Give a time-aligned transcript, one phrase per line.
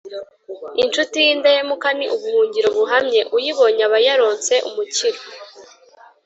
[0.81, 5.19] Incuti y’indahemuka ni ubuhungiro buhamye, uyibonye aba yaronse umukiro